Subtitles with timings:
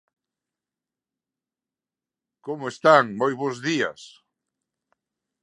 [2.45, 4.01] Como están moi bos días.